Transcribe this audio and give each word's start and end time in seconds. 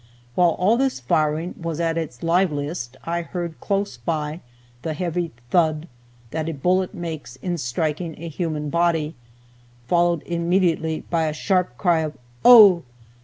While 0.33 0.53
all 0.57 0.77
this 0.77 0.99
firing 0.99 1.53
was 1.61 1.79
at 1.79 1.95
its 1.95 2.23
liveliest, 2.23 2.97
I 3.03 3.21
heard 3.21 3.59
close 3.59 3.97
by 3.97 4.39
the 4.81 4.95
heavy 4.95 5.29
"thud" 5.51 5.87
that 6.31 6.49
a 6.49 6.53
bullet 6.55 6.95
makes 6.95 7.35
in 7.35 7.59
striking 7.59 8.15
a 8.19 8.27
human 8.27 8.71
body, 8.71 9.13
followed 9.87 10.23
immediately 10.25 11.01
by 11.11 11.25
a 11.27 11.33
sharp 11.33 11.77
cry 11.77 11.99
of 11.99 12.17
"Oh!" 12.43 12.81